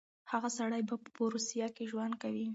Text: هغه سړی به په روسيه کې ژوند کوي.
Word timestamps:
هغه 0.31 0.49
سړی 0.57 0.81
به 0.87 0.95
په 1.15 1.23
روسيه 1.33 1.67
کې 1.75 1.83
ژوند 1.91 2.13
کوي. 2.21 2.47